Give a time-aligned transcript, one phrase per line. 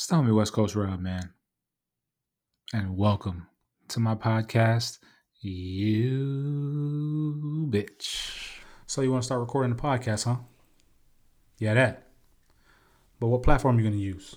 [0.00, 1.32] Stormy West Coast Rob, man.
[2.72, 3.48] And welcome
[3.88, 5.00] to my podcast,
[5.40, 6.12] Yeah
[7.72, 8.06] That.
[8.86, 10.36] So, you want to start recording the podcast, huh?
[11.58, 12.06] Yeah, that.
[13.18, 14.36] But what platform are you going to use?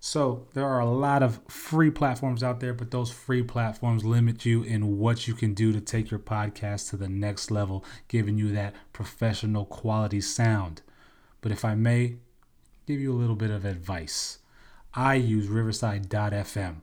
[0.00, 4.44] So, there are a lot of free platforms out there, but those free platforms limit
[4.44, 8.36] you in what you can do to take your podcast to the next level, giving
[8.36, 10.82] you that professional quality sound.
[11.42, 12.16] But if I may
[12.88, 14.38] give you a little bit of advice,
[14.94, 16.76] I use Riverside.fm.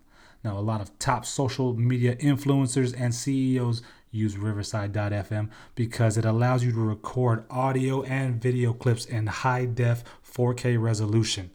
[0.44, 6.64] Now, a lot of top social media influencers and CEOs use Riverside.fm because it allows
[6.64, 11.50] you to record audio and video clips in high def 4K resolution.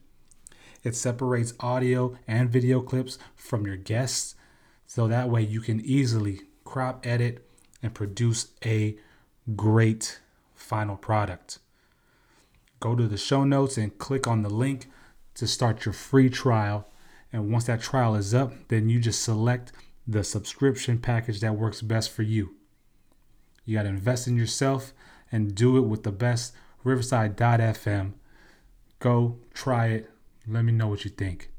[0.82, 4.34] It separates audio and video clips from your guests
[4.86, 7.46] so that way you can easily crop, edit,
[7.82, 8.96] and produce a
[9.56, 10.20] great
[10.54, 11.58] final product.
[12.80, 14.88] Go to the show notes and click on the link
[15.34, 16.88] to start your free trial.
[17.32, 19.72] And once that trial is up, then you just select
[20.06, 22.56] the subscription package that works best for you.
[23.64, 24.92] You got to invest in yourself
[25.30, 28.12] and do it with the best Riverside.fm.
[28.98, 30.10] Go try it.
[30.46, 31.50] Let me know what you think.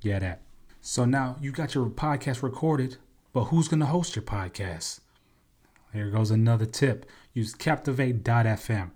[0.00, 0.42] Yeah, that.
[0.80, 2.96] So now you got your podcast recorded,
[3.32, 5.00] but who's going to host your podcast?
[5.92, 8.90] Here goes another tip use Captivate.fm.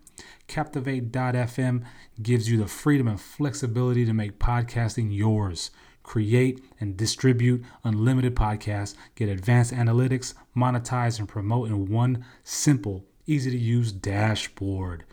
[0.46, 1.84] Captivate.fm
[2.22, 5.70] gives you the freedom and flexibility to make podcasting yours.
[6.02, 13.50] Create and distribute unlimited podcasts, get advanced analytics, monetize, and promote in one simple, easy
[13.50, 15.04] to use dashboard.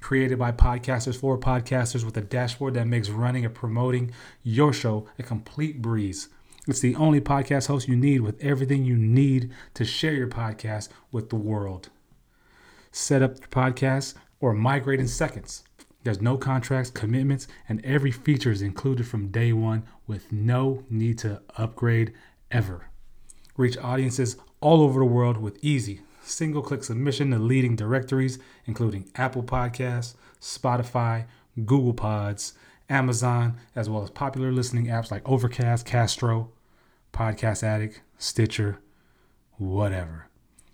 [0.00, 5.06] Created by podcasters for podcasters with a dashboard that makes running and promoting your show
[5.18, 6.30] a complete breeze.
[6.66, 10.88] It's the only podcast host you need with everything you need to share your podcast
[11.12, 11.90] with the world.
[12.92, 15.62] Set up your podcast or migrate in seconds.
[16.02, 21.18] There's no contracts, commitments, and every feature is included from day one with no need
[21.18, 22.14] to upgrade
[22.50, 22.86] ever.
[23.56, 29.10] Reach audiences all over the world with easy, single click submission to leading directories, including
[29.14, 31.26] Apple Podcasts, Spotify,
[31.66, 32.54] Google Pods,
[32.88, 36.50] Amazon, as well as popular listening apps like Overcast, Castro,
[37.12, 38.78] Podcast Addict, Stitcher,
[39.58, 40.28] whatever.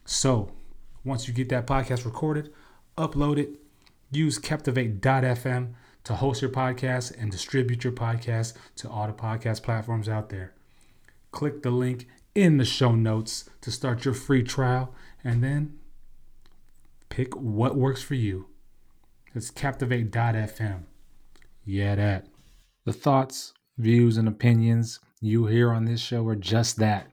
[0.05, 0.53] So,
[1.05, 2.53] once you get that podcast recorded,
[2.97, 3.61] upload it,
[4.11, 5.75] use Captivate.fm
[6.05, 10.55] to host your podcast and distribute your podcast to all the podcast platforms out there.
[11.33, 15.79] Click the link in the show notes to start your free trial and then
[17.09, 18.47] pick what works for you.
[19.35, 20.83] It's Captivate.fm.
[21.65, 22.29] Yeah, that.
[22.85, 27.09] The thoughts, views, and opinions you hear on this show are just that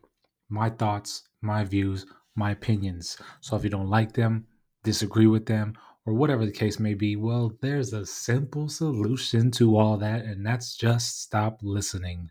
[0.49, 2.05] my thoughts, my views,
[2.35, 3.17] my opinions.
[3.41, 4.45] So if you don't like them,
[4.83, 5.73] disagree with them,
[6.05, 10.45] or whatever the case may be, well, there's a simple solution to all that, and
[10.45, 12.29] that's just stop listening.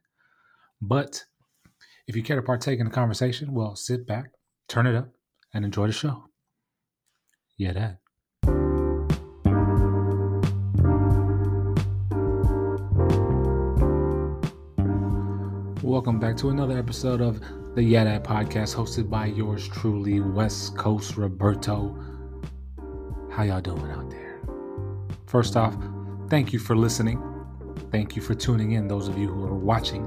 [0.81, 1.25] But
[2.07, 4.33] if you care to partake in the conversation, well, sit back,
[4.69, 5.09] turn it up,
[5.55, 6.25] and enjoy the show.
[7.57, 7.99] Yeah, that.
[15.83, 17.41] Welcome back to another episode of
[17.75, 22.12] the Yeah That podcast hosted by yours truly, West Coast Roberto.
[23.33, 24.39] How y'all doing out there?
[25.25, 25.75] First off,
[26.29, 27.19] thank you for listening.
[27.91, 30.07] Thank you for tuning in, those of you who are watching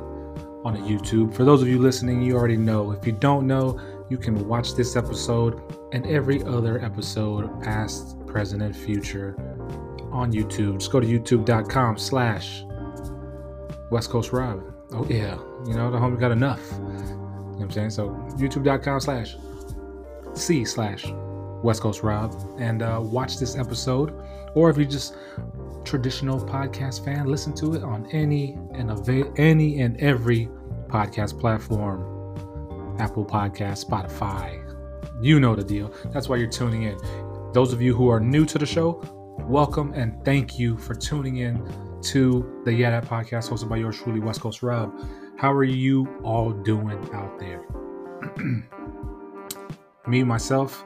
[0.63, 1.34] on YouTube.
[1.34, 2.91] For those of you listening, you already know.
[2.91, 3.80] If you don't know,
[4.12, 5.59] you can watch this episode
[5.91, 9.35] and every other episode, past, present, and future,
[10.12, 10.78] on YouTube.
[10.78, 12.64] Just go to youtube.com slash
[13.90, 14.62] West Coast Rob.
[14.91, 15.35] Oh yeah,
[15.66, 16.62] you know, the homie got enough.
[16.74, 17.90] You know what I'm saying?
[17.90, 19.35] So youtube.com slash
[20.35, 21.06] C slash
[21.63, 24.13] West Coast Rob and uh, watch this episode.
[24.53, 25.16] Or if you're just
[25.83, 30.49] traditional podcast fan, listen to it on any and ava- any and every
[30.88, 32.11] podcast platform.
[32.99, 34.61] Apple Podcast, Spotify.
[35.21, 35.93] You know the deal.
[36.13, 36.97] That's why you're tuning in.
[37.53, 39.01] Those of you who are new to the show,
[39.41, 41.61] welcome and thank you for tuning in
[42.03, 44.93] to the Yeah That podcast hosted by yours truly, West Coast Rob.
[45.37, 47.66] How are you all doing out there?
[50.08, 50.85] Me, myself,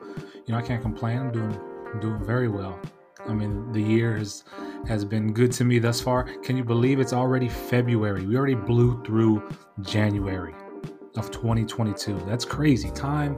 [0.50, 1.20] you know, I can't complain.
[1.20, 1.60] I'm doing
[2.02, 2.80] doing very well.
[3.28, 4.46] I mean, the year has
[4.88, 6.24] has been good to me thus far.
[6.24, 8.26] Can you believe it's already February?
[8.26, 9.48] We already blew through
[9.82, 10.56] January
[11.18, 12.24] of 2022.
[12.26, 12.90] That's crazy.
[12.90, 13.38] Time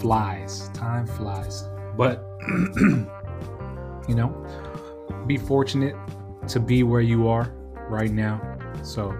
[0.00, 0.70] flies.
[0.70, 1.68] Time flies.
[1.94, 2.26] But
[4.08, 4.32] you know,
[5.26, 5.94] be fortunate
[6.48, 7.52] to be where you are
[7.90, 8.40] right now.
[8.82, 9.14] So,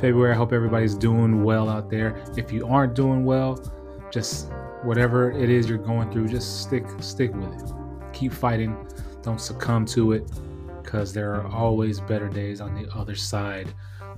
[0.00, 2.24] February, I hope everybody's doing well out there.
[2.38, 3.62] If you aren't doing well,
[4.10, 4.48] just
[4.84, 7.72] whatever it is you're going through, just stick stick with it.
[8.12, 8.76] Keep fighting.
[9.22, 10.30] Don't succumb to it.
[10.82, 13.72] because there are always better days on the other side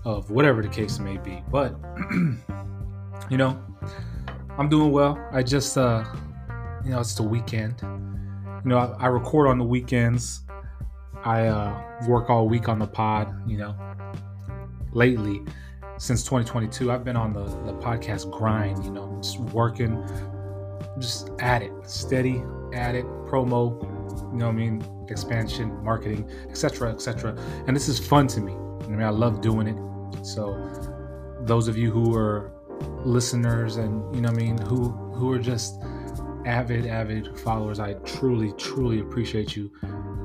[0.04, 1.42] of whatever the case may be.
[1.50, 1.74] But,
[3.30, 3.58] you know,
[4.58, 5.18] I'm doing well.
[5.32, 6.04] I just, uh,
[6.84, 7.76] you know, it's the weekend.
[7.82, 10.42] You know, I, I record on the weekends.
[11.24, 13.74] I uh, work all week on the pod, you know.
[14.92, 15.42] Lately,
[15.98, 20.02] since 2022, I've been on the, the podcast grind, you know, just working,
[20.98, 23.82] just at it, steady at it, promo,
[24.32, 27.37] you know what I mean, expansion, marketing, etc., etc.
[27.66, 28.52] And this is fun to me.
[28.52, 30.25] I mean, I love doing it.
[30.25, 30.56] So,
[31.40, 32.52] those of you who are
[33.04, 35.81] listeners and you know what I mean, who who are just
[36.44, 39.70] avid, avid followers, I truly, truly appreciate you.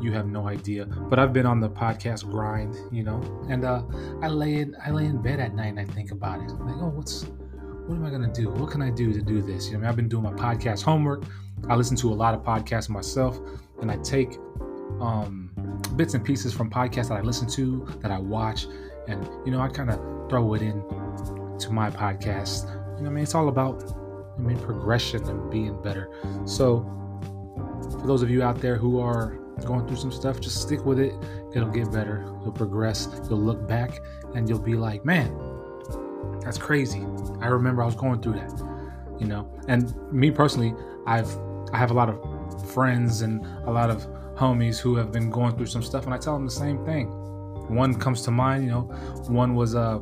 [0.01, 0.85] You have no idea.
[0.85, 3.83] But I've been on the podcast grind, you know, and uh,
[4.21, 6.51] I lay in I lay in bed at night and I think about it.
[6.51, 7.25] Like, oh, what's
[7.87, 8.49] what am I gonna do?
[8.49, 9.67] What can I do to do this?
[9.67, 11.23] You know, I mean, I've been doing my podcast homework.
[11.69, 13.39] I listen to a lot of podcasts myself,
[13.81, 14.37] and I take
[14.99, 15.51] um,
[15.95, 18.67] bits and pieces from podcasts that I listen to, that I watch,
[19.07, 20.81] and you know, I kind of throw it in
[21.59, 22.69] to my podcast.
[22.97, 23.93] You know, I mean, it's all about
[24.37, 26.09] I mean progression and being better.
[26.45, 26.81] So,
[27.99, 30.99] for those of you out there who are going through some stuff, just stick with
[30.99, 31.13] it.
[31.53, 32.23] It'll get better.
[32.43, 33.07] You'll progress.
[33.29, 33.99] You'll look back
[34.33, 35.29] and you'll be like, man,
[36.41, 37.01] that's crazy.
[37.39, 38.51] I remember I was going through that,
[39.19, 39.51] you know.
[39.67, 40.73] And me personally,
[41.05, 41.29] I've
[41.73, 45.55] I have a lot of friends and a lot of homies who have been going
[45.55, 47.07] through some stuff, and I tell them the same thing.
[47.69, 48.81] One comes to mind, you know.
[49.27, 49.99] One was uh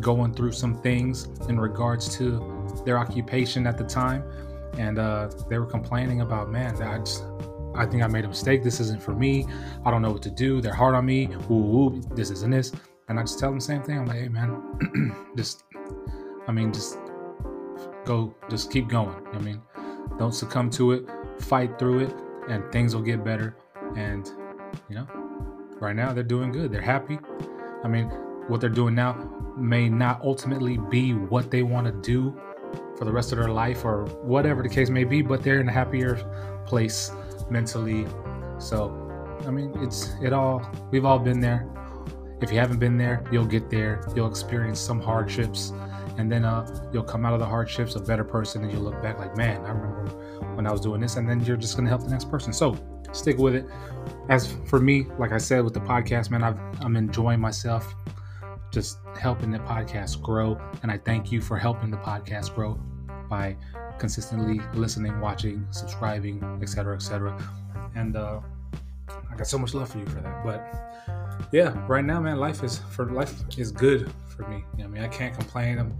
[0.00, 4.24] going through some things in regards to their occupation at the time,
[4.78, 7.24] and uh, they were complaining about, man, I just
[7.74, 8.62] I think I made a mistake.
[8.62, 9.46] This isn't for me.
[9.84, 10.60] I don't know what to do.
[10.60, 11.28] They're hard on me.
[11.50, 12.72] Ooh, ooh this isn't this.
[13.12, 13.98] And I just tell them the same thing.
[13.98, 15.64] I'm like, hey man, just
[16.48, 16.96] I mean, just
[18.06, 19.14] go, just keep going.
[19.34, 19.60] I mean,
[20.18, 21.04] don't succumb to it.
[21.38, 22.14] Fight through it,
[22.48, 23.54] and things will get better.
[23.96, 24.26] And
[24.88, 25.06] you know,
[25.78, 26.72] right now they're doing good.
[26.72, 27.18] They're happy.
[27.84, 28.06] I mean,
[28.48, 29.12] what they're doing now
[29.58, 32.34] may not ultimately be what they want to do
[32.96, 35.68] for the rest of their life or whatever the case may be, but they're in
[35.68, 36.14] a happier
[36.64, 37.10] place
[37.50, 38.06] mentally.
[38.58, 38.90] So,
[39.46, 41.68] I mean, it's it all we've all been there.
[42.42, 44.04] If you haven't been there, you'll get there.
[44.16, 45.72] You'll experience some hardships,
[46.18, 49.00] and then uh, you'll come out of the hardships a better person, and you'll look
[49.00, 50.10] back like, man, I remember
[50.56, 52.52] when I was doing this, and then you're just gonna help the next person.
[52.52, 52.76] So
[53.12, 53.66] stick with it.
[54.28, 57.94] As for me, like I said with the podcast, man, I've, I'm enjoying myself,
[58.72, 62.74] just helping the podcast grow, and I thank you for helping the podcast grow
[63.30, 63.56] by
[63.98, 67.38] consistently listening, watching, subscribing, etc., etc.
[67.94, 68.40] And uh,
[69.32, 70.44] I got so much love for you for that.
[70.44, 74.64] But yeah, right now, man, life is for life is good for me.
[74.76, 75.78] You know, I mean, I can't complain.
[75.78, 75.92] I'm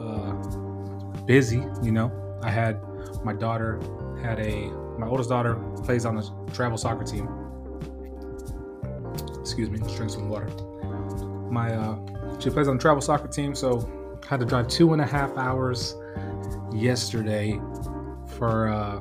[0.00, 1.62] uh, busy.
[1.82, 2.80] You know, I had
[3.24, 3.80] my daughter
[4.22, 7.28] had a my oldest daughter plays on the travel soccer team.
[9.40, 10.48] Excuse me, let's drink some water.
[11.50, 15.02] My uh, she plays on the travel soccer team, so had to drive two and
[15.02, 15.96] a half hours
[16.72, 17.60] yesterday
[18.38, 19.00] for uh,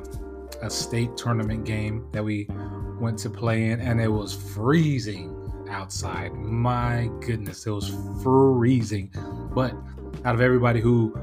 [0.62, 2.48] a state tournament game that we
[3.00, 5.36] went to play in, and it was freezing
[5.70, 6.34] outside.
[6.34, 9.12] My goodness, it was freezing.
[9.54, 9.74] But
[10.26, 11.16] out of everybody who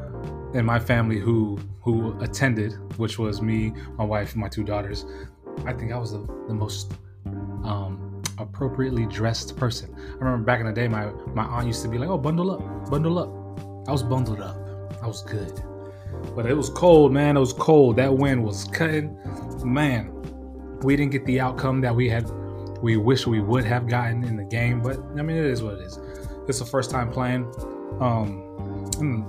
[0.55, 5.05] in my family who who attended, which was me, my wife, and my two daughters,
[5.65, 6.95] I think I was the, the most
[7.25, 9.95] um, appropriately dressed person.
[9.95, 12.51] I remember back in the day, my my aunt used to be like, "Oh, bundle
[12.51, 14.57] up, bundle up." I was bundled up.
[15.03, 15.63] I was good.
[16.35, 17.37] But it was cold, man.
[17.37, 17.97] It was cold.
[17.97, 19.17] That wind was cutting.
[19.65, 20.11] Man,
[20.83, 22.31] we didn't get the outcome that we had
[22.83, 25.75] we wish we would have gotten in the game, but I mean it is what
[25.75, 25.99] it is.
[26.49, 27.53] It's the first time playing
[28.01, 28.43] um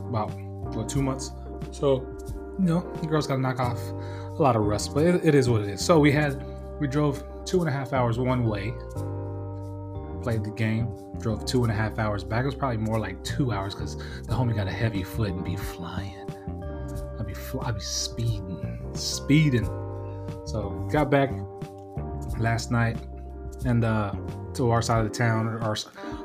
[0.09, 0.31] about
[0.75, 1.31] what two months.
[1.71, 2.01] So,
[2.59, 5.49] you know, the girls gotta knock off a lot of rust, but it, it is
[5.49, 5.83] what it is.
[5.83, 6.43] So we had
[6.79, 8.73] we drove two and a half hours one way,
[10.21, 10.89] played the game,
[11.19, 12.43] drove two and a half hours back.
[12.43, 15.43] It was probably more like two hours because the homie got a heavy foot and
[15.43, 16.15] be flying.
[17.19, 19.86] I'd be fly, I'd be speeding, speeding.
[20.47, 21.29] So got back
[22.39, 22.97] last night
[23.65, 24.13] and uh,
[24.53, 25.75] to our side of the town, or our,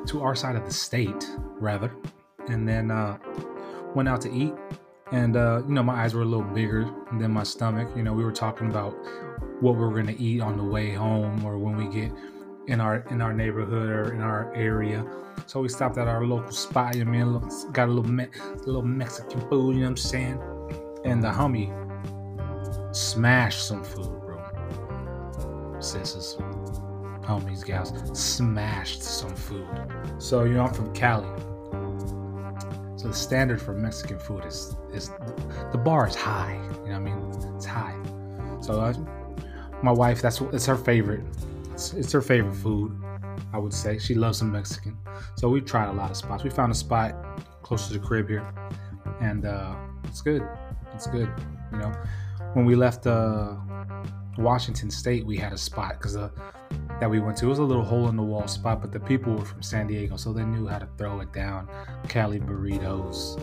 [0.05, 1.91] to our side of the state rather,
[2.47, 3.17] and then uh,
[3.93, 4.53] went out to eat.
[5.11, 6.89] And uh, you know, my eyes were a little bigger
[7.19, 7.89] than my stomach.
[7.97, 8.91] You know, we were talking about
[9.59, 12.09] what we were gonna eat on the way home, or when we get
[12.67, 15.05] in our in our neighborhood or in our area.
[15.47, 16.95] So we stopped at our local spot.
[16.95, 18.29] You know, I mean, got a little me-
[18.65, 19.75] little Mexican food.
[19.75, 20.41] You know what I'm saying?
[21.03, 21.82] And the homie
[22.93, 24.39] smashed some food, bro.
[25.79, 26.37] Sisters,
[27.21, 29.67] homies, gals, smashed some food.
[30.17, 31.27] So you know, I'm from Cali.
[32.95, 35.09] So the standard for Mexican food is is
[35.71, 36.53] the bar is high.
[36.85, 37.55] You know what I mean?
[37.55, 37.97] It's high.
[38.61, 38.93] So
[39.81, 41.25] my wife, that's it's her favorite.
[41.73, 42.97] It's, it's her favorite food.
[43.51, 43.99] I would say.
[43.99, 44.97] She loves some Mexican.
[45.35, 46.43] So we tried a lot of spots.
[46.43, 47.13] We found a spot
[47.61, 48.45] close to the crib here.
[49.21, 50.47] And uh, it's good.
[50.93, 51.29] It's good.
[51.71, 51.93] You know,
[52.53, 53.55] when we left uh,
[54.37, 56.29] Washington State, we had a spot because uh,
[56.99, 57.45] that we went to.
[57.45, 59.87] It was a little hole in the wall spot, but the people were from San
[59.87, 61.67] Diego, so they knew how to throw it down.
[62.07, 63.37] Cali burritos,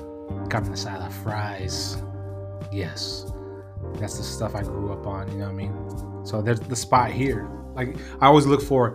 [0.51, 1.99] carne asada fries.
[2.73, 3.33] Yes,
[3.95, 5.31] that's the stuff I grew up on.
[5.33, 6.27] You know what I mean?
[6.27, 7.49] So there's the spot here.
[7.75, 8.93] Like I always look for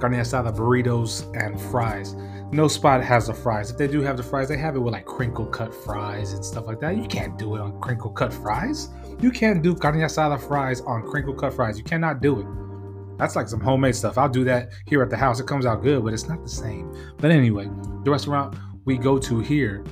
[0.00, 2.14] carne asada burritos and fries.
[2.50, 3.70] No spot has the fries.
[3.70, 6.42] If they do have the fries, they have it with like crinkle cut fries and
[6.42, 6.96] stuff like that.
[6.96, 8.88] You can't do it on crinkle cut fries.
[9.20, 11.76] You can't do carne asada fries on crinkle cut fries.
[11.76, 13.18] You cannot do it.
[13.18, 14.16] That's like some homemade stuff.
[14.16, 15.40] I'll do that here at the house.
[15.40, 16.96] It comes out good, but it's not the same.
[17.16, 17.68] But anyway,
[18.04, 19.84] the restaurant we go to here,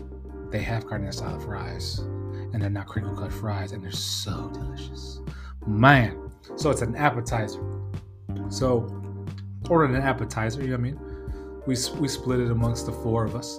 [0.51, 5.21] they have carne asada fries, and they're not crinkle cut fries, and they're so delicious,
[5.67, 6.31] man.
[6.55, 7.61] So it's an appetizer.
[8.49, 8.87] So
[9.69, 10.61] ordered an appetizer.
[10.61, 11.01] You know what I mean?
[11.67, 13.59] We we split it amongst the four of us,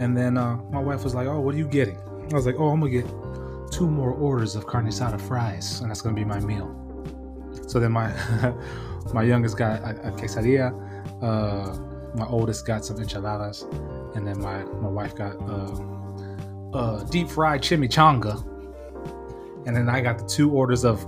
[0.00, 1.98] and then uh, my wife was like, "Oh, what are you getting?"
[2.32, 3.06] I was like, "Oh, I'm gonna get
[3.74, 6.68] two more orders of carne asada fries, and that's gonna be my meal."
[7.66, 8.12] So then my
[9.12, 10.72] my youngest got a, a quesadilla,
[11.22, 11.76] uh,
[12.16, 13.62] my oldest got some enchiladas,
[14.14, 15.34] and then my my wife got
[16.74, 18.34] uh, deep fried chimichanga,
[19.66, 21.04] and then I got the two orders of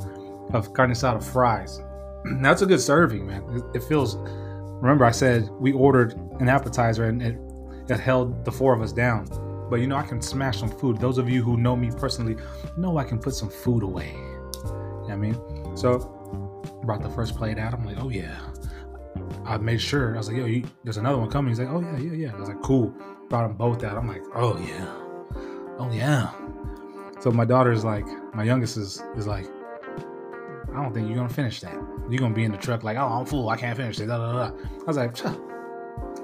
[0.54, 1.80] of carne asada fries.
[2.40, 3.42] That's a good serving, man.
[3.50, 4.16] It, it feels.
[4.82, 7.38] Remember, I said we ordered an appetizer and it,
[7.88, 9.26] it held the four of us down.
[9.68, 10.98] But you know, I can smash some food.
[10.98, 12.36] Those of you who know me personally
[12.76, 14.12] know I can put some food away.
[14.12, 15.76] You know I mean?
[15.76, 16.12] So
[16.84, 17.74] brought the first plate out.
[17.74, 18.38] I'm like, oh yeah.
[19.44, 20.14] I made sure.
[20.14, 21.50] I was like, yo, you, there's another one coming.
[21.50, 22.32] He's like, oh yeah, yeah, yeah.
[22.34, 22.94] I was like, cool.
[23.28, 23.96] Brought them both out.
[23.96, 24.86] I'm like, oh yeah,
[25.78, 26.30] oh yeah.
[27.20, 29.46] So my daughter's like, my youngest is is like,
[30.72, 31.74] I don't think you're gonna finish that.
[32.08, 33.48] You're gonna be in the truck like, oh, I'm full.
[33.48, 34.10] I can't finish it.
[34.10, 34.50] I
[34.86, 35.16] was like,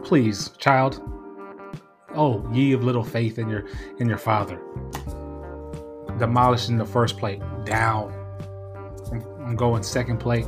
[0.05, 1.03] please, child.
[2.15, 3.67] Oh, ye of little faith in your
[3.99, 4.61] in your father.
[6.19, 8.13] Demolishing the first plate down
[9.53, 10.47] I'm going second plate.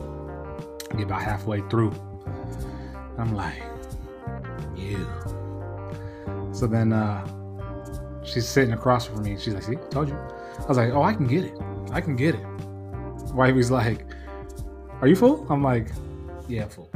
[0.97, 1.93] Get about halfway through.
[3.19, 3.63] I'm like,
[4.75, 5.07] you.
[6.53, 7.27] So then uh,
[8.25, 10.15] she's sitting across from me and she's like, see, told you.
[10.15, 11.59] I was like, oh, I can get it.
[11.93, 12.47] I can get it.
[13.35, 14.07] Wifey's like,
[15.03, 15.47] are you full?
[15.51, 15.89] I'm like,
[16.49, 16.91] yeah, full.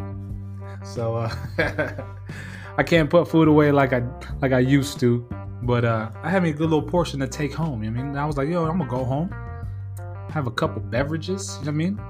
[0.82, 1.34] So uh,
[2.78, 4.00] I can't put food away like I
[4.40, 5.28] like I used to,
[5.62, 7.82] but uh, I had me a good little portion to take home.
[7.82, 9.32] I mean, I was like, yo, I'm gonna go home
[10.30, 11.58] have a couple beverages.
[11.60, 12.00] You know what I mean?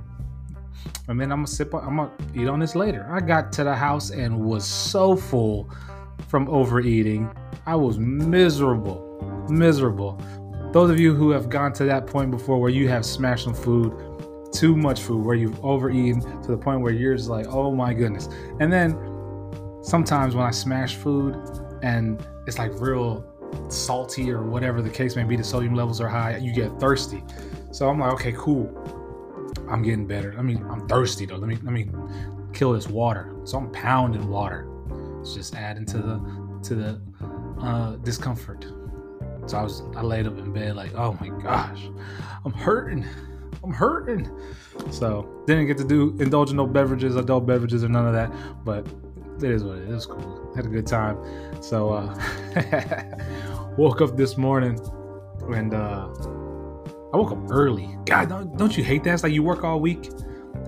[1.08, 1.74] And then I'm gonna sip.
[1.74, 3.06] I'm gonna eat on this later.
[3.10, 5.70] I got to the house and was so full
[6.28, 7.30] from overeating.
[7.66, 10.20] I was miserable, miserable.
[10.72, 13.54] Those of you who have gone to that point before where you have smashed some
[13.54, 13.92] food,
[14.52, 17.94] too much food, where you've overeaten to the point where you're just like, oh my
[17.94, 18.28] goodness.
[18.60, 18.92] And then
[19.82, 21.34] sometimes when I smash food
[21.82, 23.24] and it's like real
[23.68, 27.22] salty or whatever the case may be, the sodium levels are high, you get thirsty.
[27.70, 28.72] So I'm like, okay, cool.
[29.70, 30.34] I'm getting better.
[30.38, 31.36] I mean, I'm thirsty though.
[31.36, 31.88] Let me let me
[32.52, 33.34] kill this water.
[33.44, 34.66] So I'm pounding water.
[35.20, 37.00] It's just adding to the to the
[37.60, 38.66] uh, discomfort.
[39.46, 41.88] So I was I laid up in bed like, oh my gosh,
[42.44, 43.04] I'm hurting.
[43.62, 44.30] I'm hurting.
[44.90, 48.32] So didn't get to do indulge in no beverages, adult beverages, or none of that.
[48.64, 48.86] But
[49.42, 49.90] it is what it is.
[49.90, 50.52] It was cool.
[50.54, 51.18] Had a good time.
[51.62, 54.78] So uh, woke up this morning
[55.54, 56.08] and uh,
[57.12, 57.96] I woke up early.
[58.04, 59.14] God, don't, don't you hate that?
[59.14, 60.10] It's like you work all week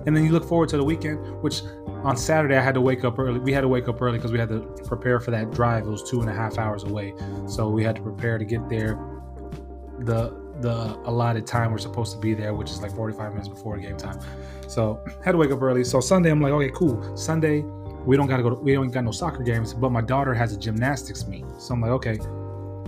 [0.05, 1.61] and then you look forward to the weekend, which
[2.03, 3.39] on Saturday I had to wake up early.
[3.39, 5.85] We had to wake up early because we had to prepare for that drive.
[5.85, 7.13] It was two and a half hours away.
[7.47, 8.99] So we had to prepare to get there
[9.99, 13.77] the the allotted time we're supposed to be there, which is like 45 minutes before
[13.77, 14.19] game time.
[14.67, 15.83] So had to wake up early.
[15.83, 17.17] So Sunday I'm like, okay, cool.
[17.17, 17.63] Sunday
[18.05, 20.53] we don't gotta go to, we don't got no soccer games, but my daughter has
[20.53, 21.45] a gymnastics meet.
[21.57, 22.19] So I'm like, okay,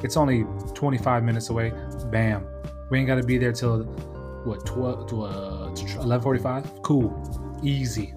[0.04, 1.72] it's only 25 minutes away.
[2.12, 2.46] Bam.
[2.90, 3.84] We ain't got to be there till
[4.44, 6.84] what 12 to uh 11:45.
[6.84, 8.14] Cool, easy.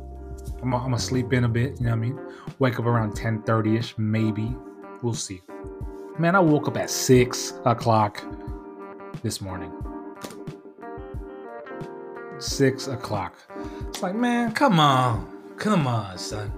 [0.63, 1.79] I'm, I'm gonna sleep in a bit.
[1.79, 2.21] You know what I mean?
[2.59, 4.55] Wake up around 10:30 ish, maybe.
[5.03, 5.43] We'll see.
[6.19, 8.23] Man, I woke up at six o'clock
[9.23, 9.73] this morning.
[12.39, 13.35] Six o'clock.
[13.89, 16.53] It's like, man, come on, come on, son,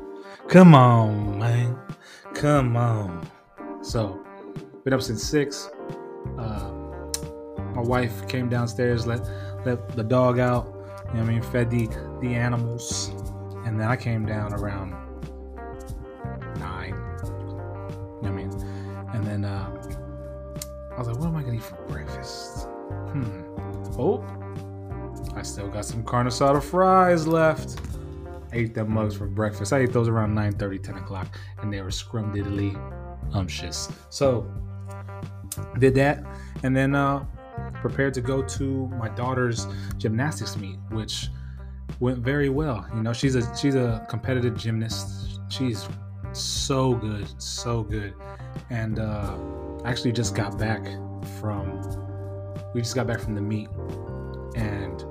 [0.49, 1.79] come on, man,
[2.35, 3.29] come on.
[3.83, 4.25] So,
[4.85, 5.69] been up since six.
[6.39, 6.73] Uh,
[7.75, 9.21] my wife came downstairs, let
[9.65, 10.67] let the dog out.
[11.09, 11.43] You know what I mean?
[11.43, 11.87] Fed the
[12.21, 13.11] the animals,
[13.65, 14.93] and then I came down around
[16.59, 16.95] nine.
[16.95, 18.51] You know what I mean?
[19.15, 19.71] And then uh,
[20.93, 22.67] I was like, "What am I gonna eat for breakfast?"
[23.13, 23.43] Hmm.
[23.99, 24.25] Oh,
[25.35, 27.81] I still got some carne asada fries left.
[28.53, 29.73] Ate them mugs for breakfast.
[29.73, 32.77] I ate those around 9 30, 10 o'clock, and they were scrumdiddly
[33.35, 33.91] umptious.
[34.11, 34.51] So,
[35.79, 36.25] did that,
[36.63, 37.25] and then uh,
[37.81, 41.29] prepared to go to my daughter's gymnastics meet, which
[42.01, 42.87] went very well.
[42.95, 45.41] You know, she's a she's a competitive gymnast.
[45.49, 45.89] She's
[46.33, 48.15] so good, so good,
[48.71, 49.37] and uh,
[49.85, 50.85] actually just got back
[51.41, 51.83] from
[52.75, 53.69] we just got back from the meet,
[54.55, 55.05] and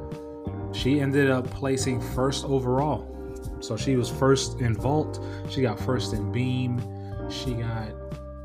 [0.76, 3.17] she ended up placing first overall.
[3.60, 5.24] So she was first in vault.
[5.50, 6.82] She got first in beam.
[7.30, 7.92] She got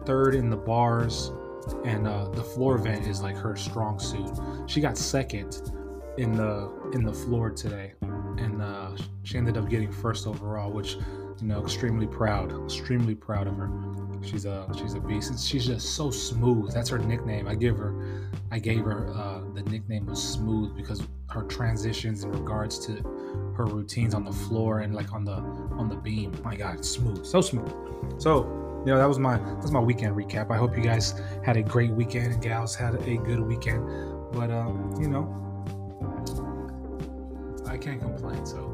[0.04, 1.32] third in the bars,
[1.84, 4.30] and uh, the floor vent is like her strong suit.
[4.66, 5.72] She got second
[6.18, 8.90] in the in the floor today, and uh,
[9.22, 10.96] she ended up getting first overall, which
[11.42, 13.68] you know extremely proud, extremely proud of her.
[14.22, 15.44] She's a she's a beast.
[15.44, 16.72] She's just so smooth.
[16.72, 17.48] That's her nickname.
[17.48, 22.30] I give her, I gave her uh, the nickname was smooth because her transitions in
[22.30, 22.92] regards to
[23.56, 26.32] her routines on the floor and like on the on the beam.
[26.44, 27.72] My God, smooth, so smooth.
[28.18, 28.44] So
[28.86, 30.52] you know that was my that's my weekend recap.
[30.52, 33.84] I hope you guys had a great weekend and gals had a good weekend.
[34.32, 35.26] But um, you know,
[37.66, 38.46] I can't complain.
[38.46, 38.71] So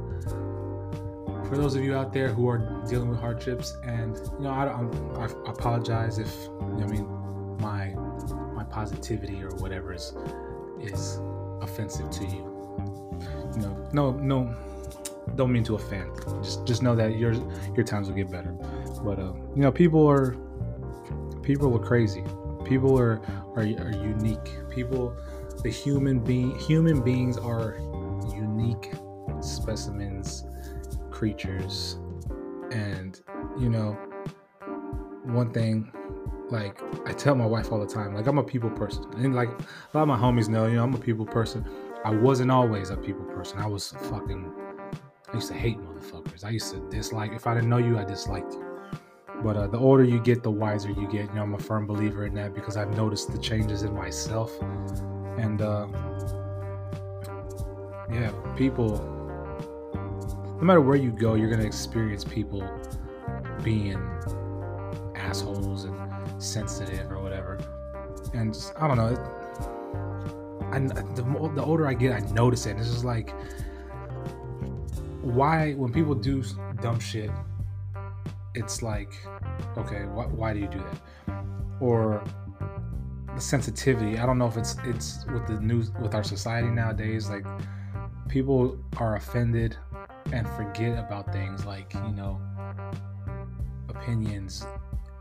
[1.48, 4.66] for those of you out there who are dealing with hardships, and you know, I,
[4.66, 7.06] I, I apologize if you know, I mean
[7.60, 7.88] my
[8.54, 10.14] my positivity or whatever is
[10.80, 11.18] is
[11.62, 12.44] offensive to you.
[13.54, 14.54] You know, no, no,
[15.36, 16.10] don't mean to offend.
[16.42, 17.32] Just just know that your
[17.74, 18.52] your times will get better.
[19.02, 20.36] But uh, you know, people are
[21.42, 22.24] people are crazy.
[22.64, 23.22] People are
[23.56, 24.50] are, are unique.
[24.68, 25.16] People,
[25.62, 27.78] the human being human beings are
[28.34, 28.92] unique
[29.40, 30.44] specimens
[31.18, 31.98] creatures.
[32.70, 33.20] And,
[33.58, 33.98] you know,
[35.24, 35.92] one thing,
[36.48, 39.04] like, I tell my wife all the time, like, I'm a people person.
[39.16, 41.68] And, like, a lot of my homies know, you know, I'm a people person.
[42.04, 43.58] I wasn't always a people person.
[43.58, 44.52] I was fucking,
[45.28, 46.44] I used to hate motherfuckers.
[46.44, 48.64] I used to dislike, if I didn't know you, I disliked you.
[49.42, 51.26] But uh, the older you get, the wiser you get.
[51.30, 54.56] You know, I'm a firm believer in that because I've noticed the changes in myself.
[55.36, 55.88] And, uh,
[58.12, 59.17] yeah, people
[60.58, 62.68] no matter where you go, you're gonna experience people
[63.62, 64.00] being
[65.14, 67.58] assholes and sensitive or whatever.
[68.34, 69.16] And just, I don't know.
[70.72, 70.80] I,
[71.14, 71.22] the,
[71.54, 72.72] the older I get, I notice it.
[72.72, 73.32] And it's just like,
[75.22, 76.42] why when people do
[76.82, 77.30] dumb shit,
[78.54, 79.12] it's like,
[79.76, 81.36] okay, why, why do you do that?
[81.80, 82.22] Or
[83.34, 84.18] the sensitivity.
[84.18, 87.28] I don't know if it's it's with the news with our society nowadays.
[87.28, 87.46] Like
[88.28, 89.76] people are offended
[90.32, 92.40] and forget about things like you know
[93.88, 94.66] opinions.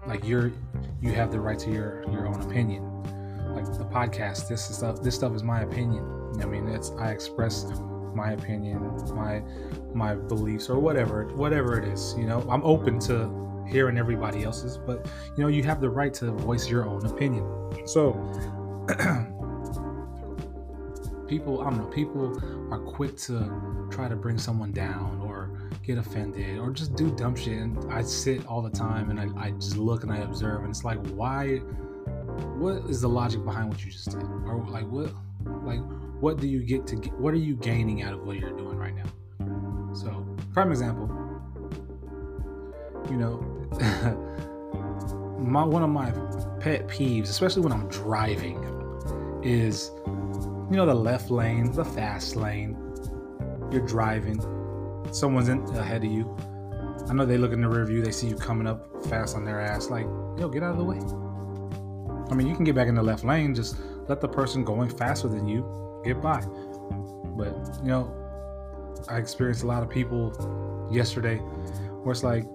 [0.05, 0.51] Like you're
[1.01, 2.83] you have the right to your your own opinion.
[3.53, 6.05] Like the podcast this stuff this stuff is my opinion.
[6.41, 7.65] I mean it's i express
[8.13, 8.79] my opinion
[9.15, 9.41] my
[9.93, 12.41] my beliefs or whatever whatever it is you know?
[12.49, 16.69] I'm open to hearing everybody else's but you know you have the right to voice
[16.69, 17.45] your own opinion.
[17.85, 18.13] So
[21.27, 22.37] people i don't know people
[22.71, 25.49] are quick to try to bring someone down or
[25.83, 27.57] get offended or just do dumb shit.
[27.57, 30.69] And i sit all the time and I, I just look and i observe and
[30.69, 31.61] it's like why
[32.57, 35.11] what is the logic behind what you just did or like what
[35.63, 35.79] like
[36.19, 38.77] what do you get to get what are you gaining out of what you're doing
[38.77, 39.05] right now?
[39.93, 41.07] So prime example.
[43.09, 43.37] You know
[45.39, 46.11] my one of my
[46.59, 48.57] pet peeves especially when i'm driving
[49.43, 49.91] is
[50.69, 52.77] you know, the left lane, the fast lane.
[53.71, 54.39] You're driving,
[55.11, 56.37] someone's in ahead of you.
[57.09, 59.45] I know they look in the rear view, they see you coming up fast on
[59.45, 60.05] their ass, like,
[60.37, 60.99] yo, get out of the way.
[62.29, 63.77] I mean, you can get back in the left lane, just
[64.07, 66.41] let the person going faster than you get by.
[67.37, 68.13] But, you know,
[69.07, 72.45] I experienced a lot of people yesterday where it's like,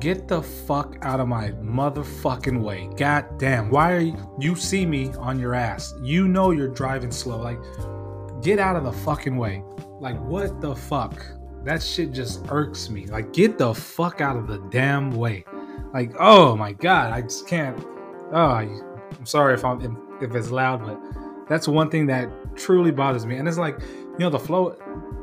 [0.00, 2.88] Get the fuck out of my motherfucking way.
[2.96, 3.68] God damn.
[3.68, 5.94] Why are you you see me on your ass?
[6.02, 7.36] You know you're driving slow.
[7.36, 7.58] Like
[8.40, 9.62] get out of the fucking way.
[10.00, 11.22] Like what the fuck?
[11.64, 13.08] That shit just irks me.
[13.08, 15.44] Like get the fuck out of the damn way.
[15.92, 17.78] Like oh my god, I just can't.
[18.32, 20.98] Oh, I'm sorry if I'm if it's loud, but
[21.46, 23.36] that's one thing that truly bothers me.
[23.36, 24.76] And it's like, you know, the flow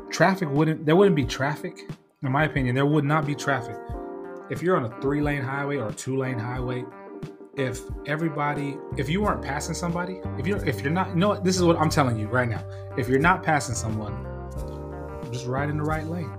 [0.08, 1.90] traffic wouldn't there wouldn't be traffic.
[2.22, 3.76] In my opinion, there would not be traffic
[4.50, 6.84] if you're on a three lane highway or a two lane highway,
[7.56, 11.44] if everybody, if you aren't passing somebody, if you're, if you're not, you know what,
[11.44, 12.64] this is what I'm telling you right now.
[12.96, 14.14] If you're not passing someone,
[15.32, 16.32] just ride in the right lane.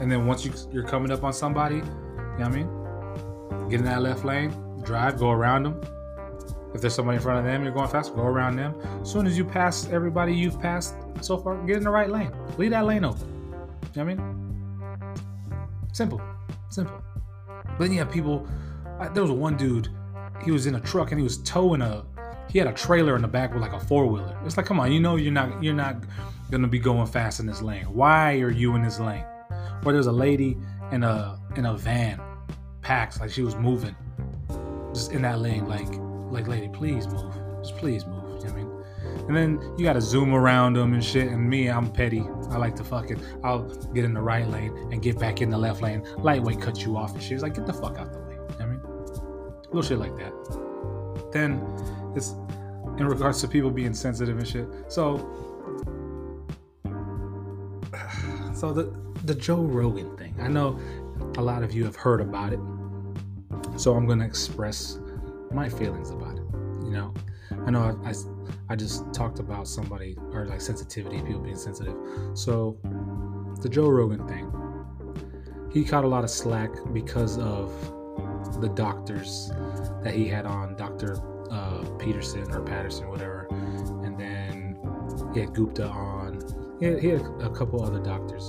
[0.00, 3.68] And then once you, you're coming up on somebody, you know what I mean?
[3.70, 4.50] Get in that left lane,
[4.82, 5.80] drive, go around them.
[6.74, 8.74] If there's somebody in front of them, you're going fast, go around them.
[9.00, 12.32] As soon as you pass everybody you've passed so far, get in the right lane.
[12.58, 13.26] Leave that lane open.
[13.94, 15.14] You know what I mean?
[15.92, 16.20] Simple,
[16.70, 17.02] simple.
[17.64, 18.46] But then you have people.
[18.98, 19.88] I, there was one dude.
[20.44, 22.04] He was in a truck and he was towing a.
[22.50, 24.38] He had a trailer in the back with like a four wheeler.
[24.44, 25.96] It's like, come on, you know you're not you're not
[26.50, 27.84] gonna be going fast in this lane.
[27.84, 29.24] Why are you in this lane?
[29.84, 30.56] Or there's a lady
[30.92, 32.20] in a in a van,
[32.80, 33.94] packed like she was moving,
[34.94, 35.66] just in that lane.
[35.66, 35.88] Like
[36.30, 38.17] like lady, please move, just please move.
[39.28, 41.28] And then you gotta zoom around them and shit.
[41.28, 42.24] And me, I'm petty.
[42.50, 45.58] I like to fucking, I'll get in the right lane and get back in the
[45.58, 46.02] left lane.
[46.16, 47.32] Lightweight cut you off and shit.
[47.32, 48.34] It's like, get the fuck out the way.
[48.34, 48.80] You know I mean?
[49.66, 50.32] Little shit like that.
[51.30, 51.62] Then
[52.16, 52.34] it's
[52.98, 54.66] in regards to people being sensitive and shit.
[54.88, 55.18] So,
[58.54, 60.34] so the the Joe Rogan thing.
[60.40, 60.78] I know
[61.36, 62.60] a lot of you have heard about it.
[63.76, 64.98] So I'm gonna express
[65.52, 66.44] my feelings about it.
[66.82, 67.14] You know,
[67.68, 68.14] I know I, I,
[68.70, 71.94] I just talked about somebody or like sensitivity, people being sensitive.
[72.32, 72.78] So
[73.60, 74.50] the Joe Rogan thing,
[75.70, 77.70] he caught a lot of slack because of
[78.62, 79.50] the doctors
[80.02, 81.18] that he had on, Dr.
[81.50, 83.46] Uh, Peterson or Patterson, whatever,
[84.02, 84.78] and then
[85.34, 86.40] he had Gupta on.
[86.80, 88.48] He had, he had a couple other doctors,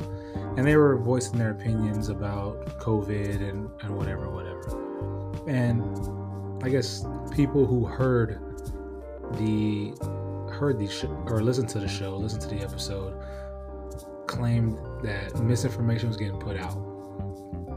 [0.55, 5.43] and they were voicing their opinions about COVID and, and whatever, whatever.
[5.45, 5.83] And
[6.63, 7.05] I guess
[7.35, 8.48] people who heard
[9.33, 9.93] the
[10.51, 13.15] heard the sh- or listened to the show, listened to the episode,
[14.27, 16.77] claimed that misinformation was getting put out.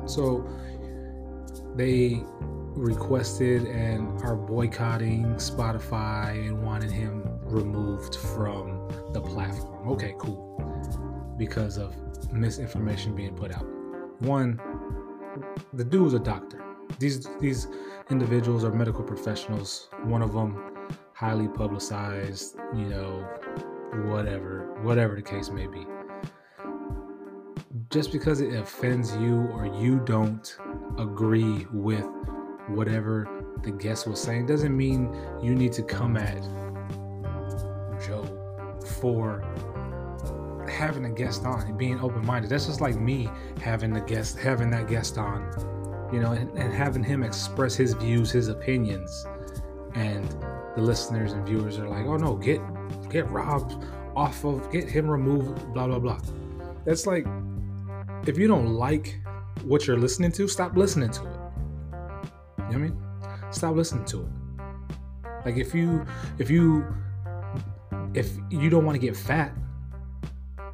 [0.06, 0.46] So
[1.76, 2.22] they
[2.74, 9.88] requested and are boycotting Spotify and wanted him removed from the platform.
[9.90, 11.34] Okay, cool.
[11.38, 11.94] Because of
[12.32, 13.66] misinformation being put out.
[14.20, 14.60] One,
[15.72, 16.62] the dude was a doctor.
[16.98, 17.68] These these
[18.10, 19.88] individuals are medical professionals.
[20.04, 20.71] One of them
[21.14, 23.26] highly publicized, you know,
[24.06, 25.86] whatever, whatever the case may be.
[27.90, 30.56] Just because it offends you or you don't
[30.98, 32.06] agree with
[32.68, 33.28] whatever
[33.62, 36.42] the guest was saying doesn't mean you need to come at
[38.04, 38.24] Joe
[39.00, 39.44] for
[40.68, 42.50] having a guest on and being open-minded.
[42.50, 43.28] That's just like me
[43.60, 47.92] having the guest having that guest on, you know, and, and having him express his
[47.94, 49.26] views, his opinions,
[49.94, 50.34] and
[50.74, 52.60] the listeners and viewers are like, "Oh no, get
[53.10, 53.84] get Rob
[54.16, 56.20] off of, get him removed, blah blah blah."
[56.84, 57.26] That's like,
[58.26, 59.18] if you don't like
[59.64, 61.36] what you're listening to, stop listening to it.
[61.92, 63.02] You know what I mean?
[63.50, 64.28] Stop listening to it.
[65.44, 66.04] Like if you
[66.38, 66.84] if you
[68.14, 69.52] if you don't want to get fat,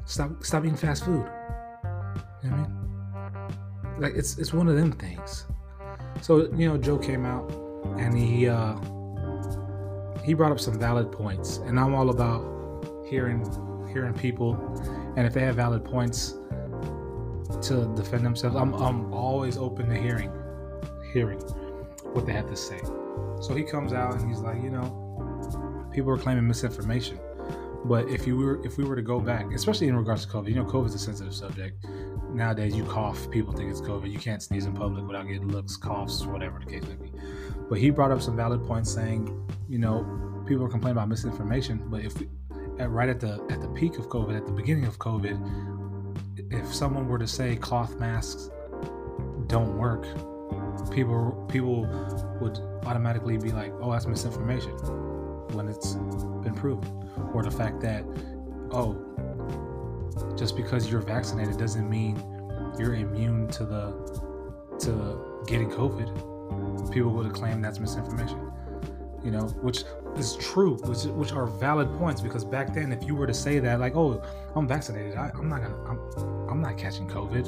[0.04, 1.26] stop stop eating fast food.
[2.42, 4.00] You know what I mean?
[4.00, 5.46] Like it's it's one of them things.
[6.20, 7.50] So you know, Joe came out
[7.98, 8.76] and he uh
[10.28, 12.42] he brought up some valid points, and I'm all about
[13.08, 13.42] hearing
[13.90, 14.52] hearing people,
[15.16, 16.34] and if they have valid points
[17.62, 20.30] to defend themselves, I'm I'm always open to hearing
[21.14, 21.38] hearing
[22.12, 22.78] what they have to say.
[23.40, 27.18] So he comes out and he's like, you know, people are claiming misinformation.
[27.86, 30.50] But if you were if we were to go back, especially in regards to COVID,
[30.50, 31.86] you know, COVID is a sensitive subject.
[32.34, 34.12] Nowadays, you cough, people think it's COVID.
[34.12, 37.12] You can't sneeze in public without getting looks, coughs, whatever the case may be.
[37.68, 39.28] But he brought up some valid points, saying,
[39.68, 41.82] you know, people are complaining about misinformation.
[41.86, 42.14] But if
[42.78, 46.74] at, right at the at the peak of COVID, at the beginning of COVID, if
[46.74, 48.50] someone were to say cloth masks
[49.46, 50.06] don't work,
[50.90, 51.86] people people
[52.40, 54.72] would automatically be like, "Oh, that's misinformation,"
[55.52, 55.94] when it's
[56.42, 56.88] been proven,
[57.34, 58.04] or the fact that,
[58.70, 58.96] "Oh,
[60.36, 62.16] just because you're vaccinated doesn't mean
[62.78, 63.92] you're immune to the
[64.80, 66.27] to getting COVID."
[66.90, 68.50] People would have claimed that's misinformation.
[69.24, 69.84] You know, which
[70.16, 73.58] is true, which which are valid points because back then, if you were to say
[73.58, 74.22] that, like, "Oh,
[74.54, 77.46] I'm vaccinated, I, I'm not gonna, I'm, I'm not catching COVID,"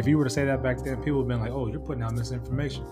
[0.00, 1.78] if you were to say that back then, people would have been like, oh, you're
[1.78, 2.86] putting out misinformation.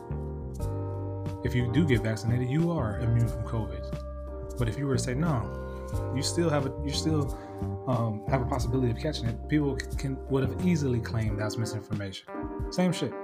[1.42, 4.58] If you do get vaccinated, you are immune from COVID.
[4.58, 7.38] But if you were to say, no, you still have a, you still
[7.86, 12.26] um, have a possibility of catching it, people can would have easily claimed that's misinformation.
[12.70, 13.14] Same shit.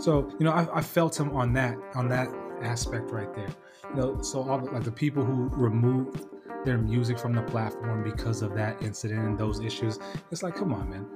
[0.00, 2.28] So you know, I, I felt him on that on that
[2.62, 3.50] aspect right there.
[3.90, 6.26] You know, so all the, like the people who removed
[6.64, 9.98] their music from the platform because of that incident and those issues,
[10.30, 11.06] it's like, come on, man.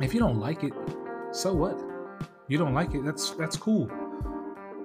[0.00, 0.72] If you don't like it,
[1.32, 1.80] so what?
[2.48, 3.04] You don't like it?
[3.04, 3.90] That's that's cool.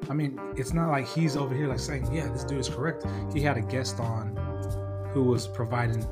[0.09, 3.05] I mean, it's not like he's over here like saying, "Yeah, this dude is correct."
[3.33, 4.35] He had a guest on
[5.13, 6.05] who was providing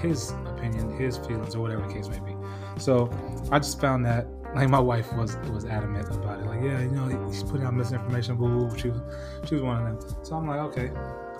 [0.00, 2.36] his opinion, his feelings, or whatever the case may be.
[2.78, 3.10] So
[3.50, 6.46] I just found that like my wife was was adamant about it.
[6.62, 8.36] Yeah, you know, he's putting out misinformation.
[8.36, 8.78] Boo, boo.
[8.78, 9.00] She was
[9.48, 10.24] she was one of them.
[10.24, 10.90] So I'm like, okay.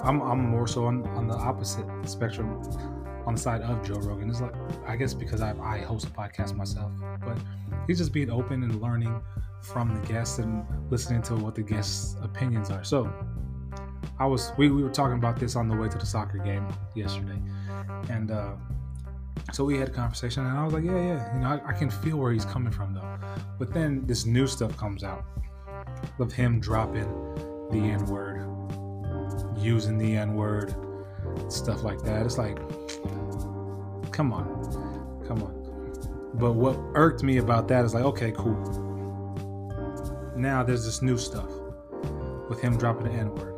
[0.03, 2.61] I'm I'm more so on on the opposite spectrum.
[3.27, 4.29] on the side of Joe Rogan.
[4.31, 4.55] It's like
[4.87, 6.91] I guess because I, I host a podcast myself,
[7.25, 7.39] but
[7.87, 9.21] he's just being open and learning
[9.61, 12.83] from the guests and listening to what the guests' opinions are.
[12.83, 13.13] So
[14.19, 16.67] I was we, we were talking about this on the way to the soccer game
[16.95, 17.41] yesterday,
[18.11, 18.55] and uh,
[19.51, 21.73] so we had a conversation, and I was like, yeah, yeah, you know, I, I
[21.73, 23.19] can feel where he's coming from though.
[23.59, 25.25] But then this new stuff comes out
[26.19, 27.09] of him dropping
[27.71, 28.47] the N word,
[29.59, 30.75] using the N word,
[31.49, 32.25] stuff like that.
[32.25, 32.57] It's like,
[34.13, 36.31] come on, come on.
[36.35, 38.79] But what irked me about that is like, okay, cool.
[40.37, 41.51] Now there's this new stuff
[42.49, 43.53] with him dropping the N word.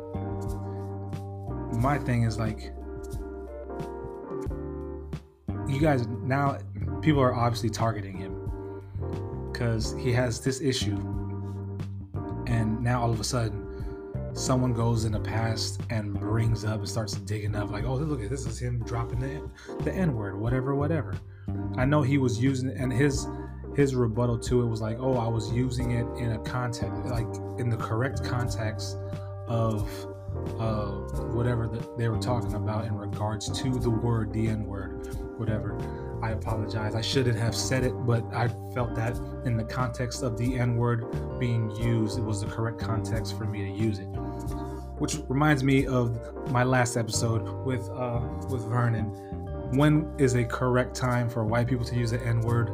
[1.73, 2.71] My thing is like,
[5.75, 6.57] you guys now
[7.01, 8.81] people are obviously targeting him
[9.51, 10.97] because he has this issue.
[12.47, 13.65] And now all of a sudden
[14.33, 18.21] someone goes in the past and brings up and starts digging up like oh look
[18.21, 19.49] at this is him dropping the,
[19.83, 21.15] the n-word whatever whatever.
[21.77, 23.27] I know he was using it and his
[23.75, 27.27] his rebuttal to it was like oh i was using it in a context like
[27.59, 28.97] in the correct context
[29.47, 29.89] of
[30.59, 30.91] uh,
[31.33, 35.77] whatever the, they were talking about in regards to the word the n-word whatever
[36.21, 36.95] I apologize.
[36.95, 40.75] I shouldn't have said it, but I felt that in the context of the N
[40.75, 41.05] word
[41.39, 44.05] being used, it was the correct context for me to use it.
[44.97, 49.05] Which reminds me of my last episode with uh, with Vernon.
[49.77, 52.71] When is a correct time for white people to use the N word?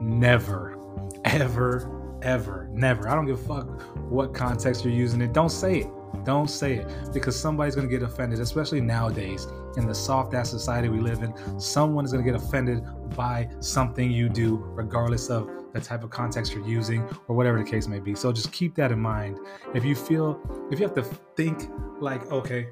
[0.00, 0.78] Never,
[1.24, 3.08] ever, ever, never.
[3.08, 5.32] I don't give a fuck what context you're using it.
[5.32, 5.90] Don't say it.
[6.24, 10.50] Don't say it because somebody's going to get offended, especially nowadays in the soft ass
[10.50, 11.60] society we live in.
[11.60, 12.84] Someone is going to get offended
[13.16, 17.68] by something you do, regardless of the type of context you're using or whatever the
[17.68, 18.14] case may be.
[18.14, 19.38] So just keep that in mind.
[19.74, 22.68] If you feel, if you have to think like, okay,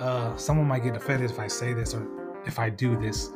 [0.00, 2.06] uh, someone might get offended if I say this or
[2.46, 3.30] if I do this.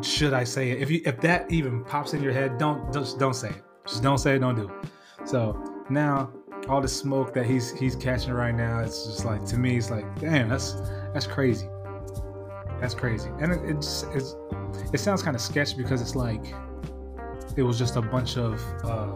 [0.00, 0.80] Should I say it?
[0.80, 3.62] If you if that even pops in your head, don't just don't say it.
[3.86, 4.38] Just don't say it.
[4.38, 5.28] Don't do it.
[5.28, 6.32] So now
[6.68, 9.90] all the smoke that he's he's catching right now, it's just like to me, it's
[9.90, 10.74] like, damn, that's
[11.12, 11.68] that's crazy.
[12.80, 14.34] That's crazy, and it, it's it's
[14.92, 16.52] it sounds kind of sketchy because it's like
[17.56, 19.06] it was just a bunch of uh,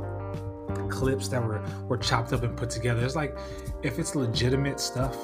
[0.88, 3.04] clips that were were chopped up and put together.
[3.04, 3.37] It's like
[3.82, 5.16] if it's legitimate stuff,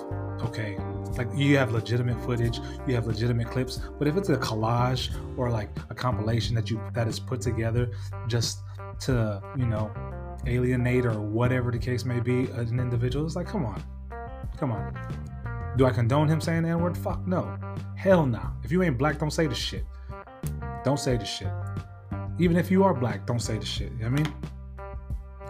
[0.43, 0.77] okay,
[1.17, 3.79] like you have legitimate footage, you have legitimate clips.
[3.99, 7.93] But if it's a collage or like a compilation that you that is put together
[8.27, 8.59] just
[9.01, 9.93] to you know
[10.47, 13.25] alienate or whatever the case may be an individual.
[13.25, 13.83] It's like, come on,
[14.59, 14.95] come on.
[15.77, 16.97] Do I condone him saying the N word?
[16.97, 17.57] Fuck no.
[17.97, 18.43] Hell no.
[18.63, 19.85] If you ain't black, don't say the shit.
[20.85, 21.49] Don't say the shit.
[22.39, 23.93] Even if you are black, don't say the shit.
[23.93, 24.35] You know I mean?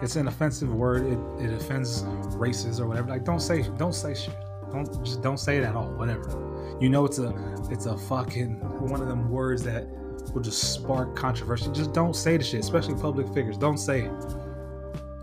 [0.01, 1.05] It's an offensive word.
[1.05, 2.03] It, it offends
[2.35, 3.09] races or whatever.
[3.09, 4.35] Like don't say don't say shit.
[4.71, 5.89] Don't just don't say it at all.
[5.91, 6.77] Whatever.
[6.79, 7.33] You know it's a
[7.69, 9.87] it's a fucking one of them words that
[10.33, 11.69] will just spark controversy.
[11.73, 13.57] Just don't say the shit, especially public figures.
[13.57, 14.11] Don't say it.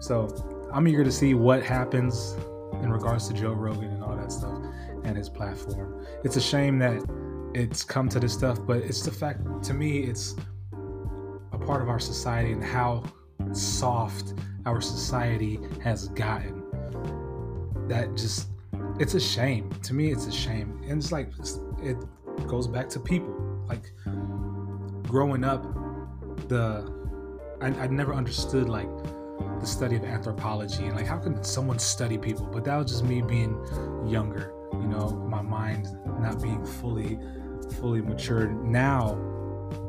[0.00, 0.28] So
[0.72, 2.36] I'm eager to see what happens
[2.82, 3.99] in regards to Joe Rogan
[5.04, 6.04] and his platform.
[6.24, 7.02] It's a shame that
[7.54, 10.36] it's come to this stuff, but it's the fact to me it's
[11.52, 13.02] a part of our society and how
[13.52, 14.34] soft
[14.66, 16.62] our society has gotten.
[17.88, 18.48] That just
[18.98, 19.70] it's a shame.
[19.82, 20.80] To me it's a shame.
[20.86, 21.32] And it's like
[21.82, 21.96] it
[22.46, 23.34] goes back to people.
[23.68, 23.92] Like
[25.08, 25.64] growing up
[26.48, 27.00] the
[27.60, 28.88] I, I never understood like
[29.60, 33.04] the study of anthropology and like how can someone study people but that was just
[33.04, 33.58] me being
[34.06, 35.88] younger you know my mind
[36.20, 37.18] not being fully
[37.80, 39.14] fully matured now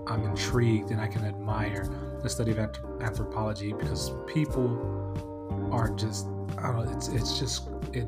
[0.07, 1.87] i'm intrigued and i can admire
[2.21, 2.59] the study of
[3.01, 4.69] anthropology because people
[5.71, 6.27] are just
[6.57, 8.07] i don't know it's it's just it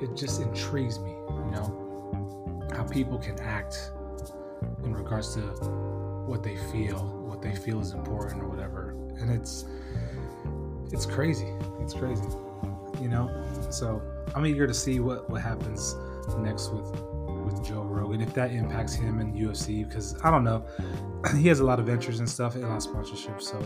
[0.00, 3.92] it just intrigues me you know how people can act
[4.84, 9.64] in regards to what they feel what they feel is important or whatever and it's
[10.92, 11.52] it's crazy.
[11.80, 12.24] It's crazy.
[13.00, 13.30] You know?
[13.70, 14.02] So
[14.34, 15.94] I'm eager to see what, what happens
[16.38, 16.90] next with
[17.46, 20.66] with Joe Rogan, if that impacts him and UFC, because I don't know.
[21.36, 23.42] he has a lot of ventures and stuff, a lot of sponsorships.
[23.42, 23.64] So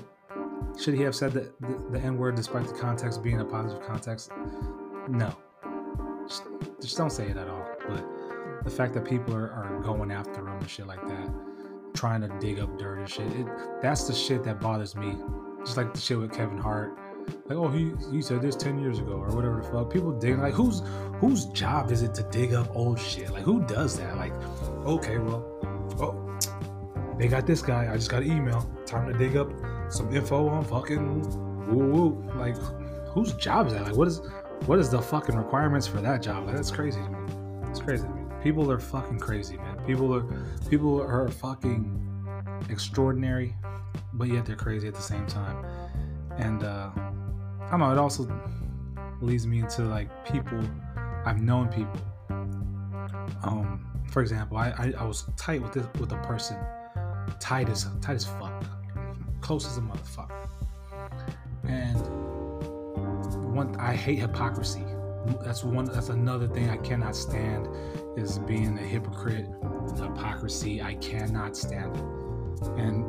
[0.78, 3.82] should he have said the, the, the N word despite the context being a positive
[3.84, 4.30] context?
[5.08, 5.34] No.
[6.28, 6.44] Just,
[6.80, 7.66] just, don't say it at all.
[7.88, 8.04] But
[8.64, 11.30] the fact that people are, are going after him and shit like that,
[11.94, 13.46] trying to dig up dirt and shit, it,
[13.82, 15.16] that's the shit that bothers me.
[15.64, 16.96] Just like the shit with Kevin Hart
[17.46, 19.92] like, oh, he he said this ten years ago or whatever the fuck.
[19.92, 20.82] People dig like whose
[21.20, 23.30] whose job is it to dig up old shit?
[23.30, 24.16] Like who does that?
[24.16, 24.32] Like,
[24.84, 25.44] okay, well,
[26.00, 26.38] oh,
[27.18, 27.92] they got this guy.
[27.92, 28.68] I just got an email.
[28.86, 29.50] Time to dig up
[29.90, 31.22] some info on fucking
[31.68, 32.32] woo woo.
[32.36, 32.56] Like,
[33.08, 33.84] whose job is that?
[33.84, 34.20] Like, what is
[34.66, 36.46] what is the fucking requirements for that job?
[36.46, 37.18] Like, that's crazy to me.
[37.68, 38.22] It's crazy to me.
[38.42, 39.78] people are fucking crazy, man.
[39.86, 40.24] People are
[40.68, 41.96] people are fucking
[42.68, 43.54] extraordinary,
[44.14, 45.64] but yet they're crazy at the same time.
[46.38, 46.90] And uh,
[47.70, 47.92] I don't know.
[47.92, 48.28] It also
[49.20, 50.60] leads me into like people.
[51.24, 52.00] I've known people.
[53.44, 56.56] Um, for example, I, I, I was tight with this with a person,
[57.38, 58.64] tight as tight as fuck,
[59.40, 60.48] close as a motherfucker.
[61.68, 62.00] And
[63.54, 64.84] one, I hate hypocrisy.
[65.44, 65.84] That's one.
[65.84, 67.68] That's another thing I cannot stand
[68.16, 69.46] is being a hypocrite,
[69.96, 70.82] hypocrisy.
[70.82, 72.02] I cannot stand it.
[72.78, 73.04] And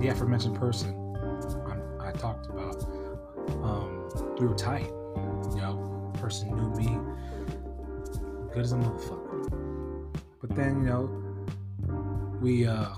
[0.00, 0.94] the aforementioned person
[2.00, 2.59] I, I talked about,
[3.62, 4.08] um,
[4.38, 4.90] we were tight.
[5.54, 6.98] You know, person knew me
[8.52, 10.20] good as a motherfucker.
[10.40, 12.88] But then, you know, we uh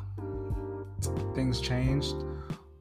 [1.35, 2.15] things changed.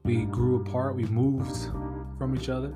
[0.04, 0.96] We grew apart.
[0.96, 1.70] We moved
[2.18, 2.68] from each other.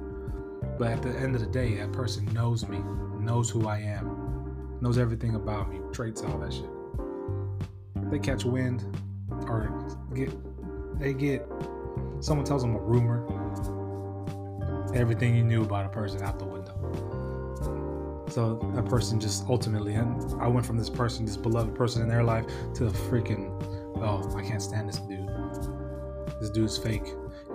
[0.79, 2.79] But at the end of the day, that person knows me,
[3.19, 6.69] knows who I am, knows everything about me, traits, all that shit.
[8.11, 8.85] They catch wind
[9.49, 10.31] or get
[10.99, 11.47] they get
[12.21, 13.25] someone tells them a rumor.
[14.97, 16.73] Everything you knew about a person out the window.
[18.31, 22.09] So that person just ultimately, and I went from this person, this beloved person in
[22.09, 23.51] their life, to a freaking,
[24.03, 25.29] oh, I can't stand this dude.
[26.41, 27.07] This dude's fake.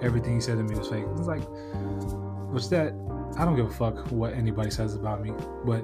[0.02, 1.06] Everything he said to me was fake.
[1.18, 1.44] It's like,
[2.52, 2.94] what's that
[3.38, 5.34] I don't give a fuck what anybody says about me,
[5.66, 5.84] but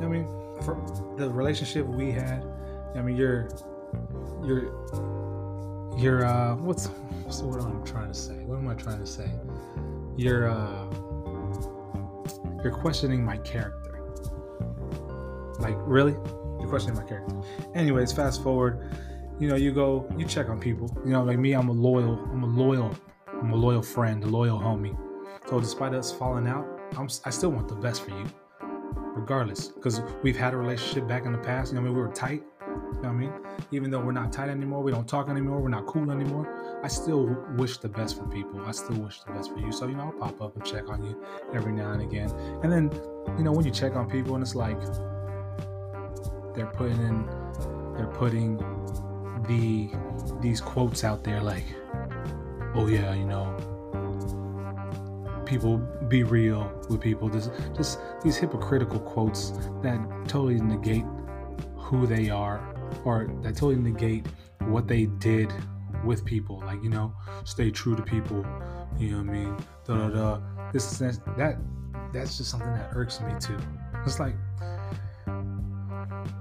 [0.00, 0.26] I mean,
[0.62, 0.76] for
[1.16, 2.44] the relationship we had,
[2.94, 3.48] I mean, you're,
[4.44, 4.70] you're,
[5.98, 6.86] you're, uh, what's,
[7.24, 8.34] what's what am I trying to say?
[8.44, 9.30] What am I trying to say?
[10.16, 10.86] You're, uh,
[12.62, 14.00] you're questioning my character.
[15.58, 16.12] Like, really?
[16.12, 17.34] You're questioning my character.
[17.74, 18.90] Anyways, fast forward.
[19.38, 20.90] You know, you go, you check on people.
[21.04, 22.94] You know, like me, I'm a loyal, I'm a loyal,
[23.28, 24.96] I'm a loyal friend, a loyal homie.
[25.48, 28.24] So despite us falling out, I'm, I still want the best for you,
[29.16, 29.68] regardless.
[29.68, 31.72] Because we've had a relationship back in the past.
[31.72, 32.42] You know, I mean, we were tight.
[32.74, 33.32] You know I mean?
[33.70, 36.80] Even though we're not tight anymore, we don't talk anymore, we're not cool anymore.
[36.82, 38.60] I still wish the best for people.
[38.64, 39.72] I still wish the best for you.
[39.72, 41.22] So you know, I'll pop up and check on you
[41.54, 42.30] every now and again.
[42.62, 42.90] And then,
[43.36, 44.80] you know, when you check on people, and it's like
[46.54, 47.26] they're putting in,
[47.96, 48.58] they're putting
[49.48, 49.90] the
[50.40, 51.64] these quotes out there, like,
[52.74, 53.56] oh yeah, you know,
[55.44, 57.28] people be real with people.
[57.28, 59.50] Just, just these hypocritical quotes
[59.82, 61.04] that totally negate
[61.84, 64.26] who they are, or that totally negate
[64.60, 65.52] what they did
[66.04, 66.62] with people.
[66.64, 68.44] Like you know, stay true to people.
[68.98, 69.56] You know what I mean?
[69.86, 70.40] Da da da.
[70.72, 71.58] This that that
[72.12, 73.58] that's just something that irks me too.
[74.04, 74.34] It's like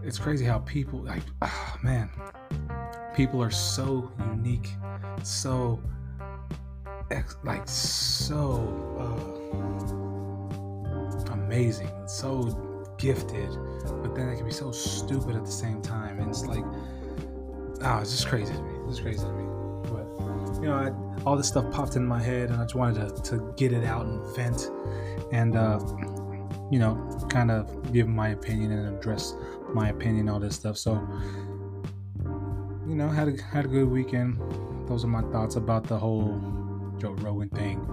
[0.03, 2.09] it's crazy how people like oh, man
[3.15, 4.69] people are so unique
[5.23, 5.79] so
[7.43, 9.43] like so uh,
[11.33, 12.72] amazing, so
[13.03, 13.49] gifted,
[14.01, 16.19] but then they can be so stupid at the same time.
[16.19, 16.63] And it's like,
[17.83, 18.79] oh, it's just crazy to me.
[18.89, 19.43] It's crazy to me.
[19.91, 23.15] But you know, I, all this stuff popped in my head, and I just wanted
[23.15, 24.71] to, to get it out and vent,
[25.33, 25.79] and uh,
[26.71, 26.95] you know,
[27.29, 29.35] kind of give my opinion and address
[29.73, 30.77] my opinion, all this stuff.
[30.77, 30.93] So,
[32.87, 34.39] you know, had a had a good weekend.
[34.87, 36.39] Those are my thoughts about the whole
[36.99, 37.85] Joe Rogan thing,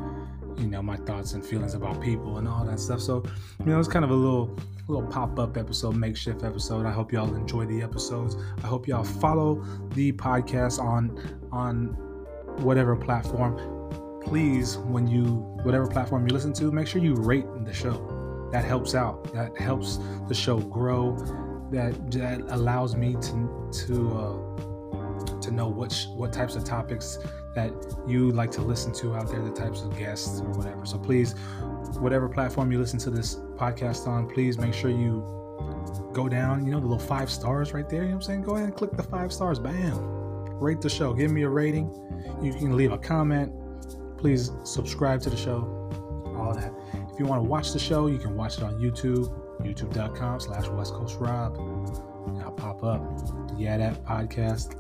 [0.61, 3.01] you know, my thoughts and feelings about people and all that stuff.
[3.01, 3.25] So,
[3.61, 4.57] you know, it's kind of a little
[4.89, 6.85] little pop-up episode, makeshift episode.
[6.85, 8.37] I hope y'all enjoy the episodes.
[8.63, 11.19] I hope y'all follow the podcast on
[11.53, 11.87] on
[12.63, 13.59] whatever platform.
[14.23, 15.25] Please, when you
[15.63, 18.49] whatever platform you listen to, make sure you rate the show.
[18.53, 19.33] That helps out.
[19.33, 21.17] That helps the show grow.
[21.71, 27.19] That that allows me to to uh, to know what sh- what types of topics
[27.55, 27.73] that
[28.07, 30.87] you like to listen to out there, the types of guests or whatever.
[30.87, 31.33] So please,
[31.99, 35.25] whatever platform you listen to this podcast on, please make sure you
[36.13, 38.03] go down, you know, the little five stars right there.
[38.03, 38.43] You know what I'm saying?
[38.43, 39.59] Go ahead and click the five stars.
[39.59, 39.99] Bam.
[40.61, 41.13] Rate the show.
[41.13, 41.89] Give me a rating.
[42.43, 43.53] You can leave a comment.
[44.19, 45.63] Please subscribe to the show.
[46.37, 46.73] All that.
[47.13, 49.29] If you want to watch the show, you can watch it on YouTube,
[49.61, 51.57] youtube.com slash West Coast Rob.
[52.43, 53.03] I'll pop up.
[53.57, 54.77] Yeah, that podcast.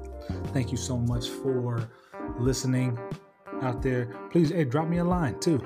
[0.52, 1.88] Thank you so much for
[2.38, 2.98] listening
[3.62, 5.60] out there, please hey, drop me a line too.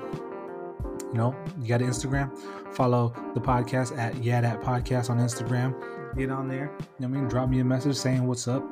[1.11, 2.35] You know, you got an Instagram,
[2.73, 5.73] follow the podcast at Yeah That Podcast on Instagram.
[6.17, 6.71] Get on there.
[6.99, 7.27] You know I mean?
[7.27, 8.63] Drop me a message saying what's up.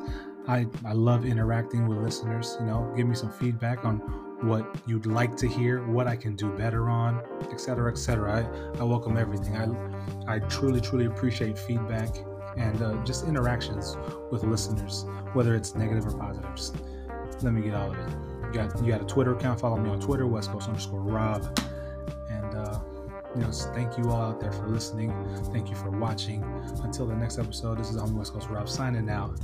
[0.47, 2.57] I, I love interacting with listeners.
[2.59, 3.99] You know, give me some feedback on
[4.41, 8.45] what you'd like to hear, what I can do better on, etc., etc.
[8.75, 9.55] I, I welcome everything.
[9.55, 12.09] I I truly, truly appreciate feedback
[12.57, 13.97] and uh, just interactions
[14.31, 16.55] with listeners, whether it's negative or positive.
[16.55, 16.75] Just
[17.43, 18.09] let me get all of it.
[18.47, 19.59] You got you got a Twitter account.
[19.59, 21.43] Follow me on Twitter, West Coast underscore Rob.
[22.29, 22.79] And uh,
[23.35, 25.11] you know, thank you all out there for listening.
[25.51, 26.43] Thank you for watching.
[26.83, 29.39] Until the next episode, this is on West Coast Rob signing out.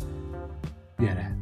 [1.00, 1.34] Yeah.